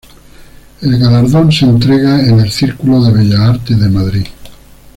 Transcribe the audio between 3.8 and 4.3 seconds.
Madrid.